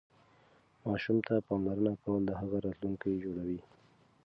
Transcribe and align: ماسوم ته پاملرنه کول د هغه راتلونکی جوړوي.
ماسوم 0.83 1.17
ته 1.27 1.33
پاملرنه 1.47 1.91
کول 2.03 2.21
د 2.25 2.31
هغه 2.39 2.57
راتلونکی 2.65 3.11
جوړوي. 3.23 3.59